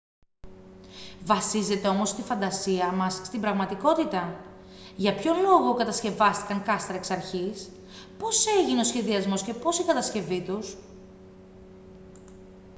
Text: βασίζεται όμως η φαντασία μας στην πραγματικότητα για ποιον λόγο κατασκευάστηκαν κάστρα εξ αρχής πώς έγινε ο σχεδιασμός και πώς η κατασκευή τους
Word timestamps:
βασίζεται 1.25 1.87
όμως 1.87 2.11
η 2.11 2.21
φαντασία 2.21 2.91
μας 2.91 3.13
στην 3.13 3.41
πραγματικότητα 3.41 4.35
για 4.95 5.15
ποιον 5.15 5.41
λόγο 5.41 5.73
κατασκευάστηκαν 5.73 6.63
κάστρα 6.63 6.95
εξ 6.95 7.11
αρχής 7.11 7.69
πώς 8.17 8.45
έγινε 8.47 8.79
ο 8.79 8.83
σχεδιασμός 8.83 9.43
και 9.43 9.53
πώς 9.53 9.79
η 9.79 9.83
κατασκευή 9.83 10.41
τους 10.41 10.77